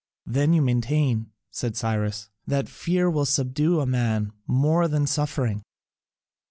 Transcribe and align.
"Then, 0.25 0.51
you 0.53 0.63
maintain," 0.63 1.29
said 1.51 1.77
Cyrus, 1.77 2.31
"that 2.47 2.67
fear 2.67 3.07
will 3.07 3.23
subdue 3.27 3.79
a 3.81 3.85
man 3.85 4.31
more 4.47 4.87
than 4.87 5.05
suffering?" 5.05 5.61